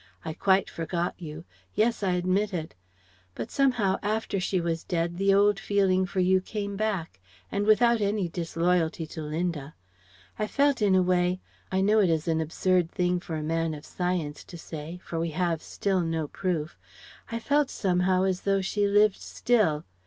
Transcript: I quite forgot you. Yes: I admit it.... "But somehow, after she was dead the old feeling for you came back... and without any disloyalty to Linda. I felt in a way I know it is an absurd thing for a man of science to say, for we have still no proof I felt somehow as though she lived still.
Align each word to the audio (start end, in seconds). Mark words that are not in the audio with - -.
I 0.25 0.33
quite 0.33 0.67
forgot 0.67 1.13
you. 1.19 1.45
Yes: 1.75 2.01
I 2.01 2.13
admit 2.13 2.55
it.... 2.55 2.73
"But 3.35 3.51
somehow, 3.51 3.99
after 4.01 4.39
she 4.39 4.59
was 4.59 4.83
dead 4.83 5.17
the 5.19 5.31
old 5.31 5.59
feeling 5.59 6.07
for 6.07 6.19
you 6.19 6.41
came 6.41 6.75
back... 6.75 7.19
and 7.51 7.67
without 7.67 8.01
any 8.01 8.27
disloyalty 8.27 9.05
to 9.05 9.21
Linda. 9.21 9.75
I 10.39 10.47
felt 10.47 10.81
in 10.81 10.95
a 10.95 11.03
way 11.03 11.39
I 11.71 11.81
know 11.81 11.99
it 11.99 12.09
is 12.09 12.27
an 12.27 12.41
absurd 12.41 12.89
thing 12.89 13.19
for 13.19 13.35
a 13.35 13.43
man 13.43 13.75
of 13.75 13.85
science 13.85 14.43
to 14.45 14.57
say, 14.57 14.99
for 15.03 15.19
we 15.19 15.29
have 15.37 15.61
still 15.61 15.99
no 16.01 16.27
proof 16.27 16.79
I 17.31 17.37
felt 17.37 17.69
somehow 17.69 18.23
as 18.23 18.41
though 18.41 18.61
she 18.61 18.87
lived 18.87 19.17
still. 19.21 19.85